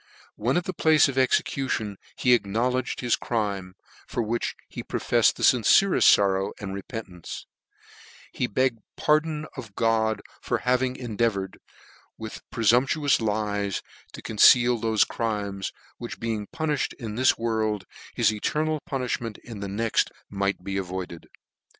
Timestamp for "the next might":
19.59-20.63